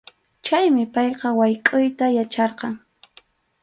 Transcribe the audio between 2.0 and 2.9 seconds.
yacharqan.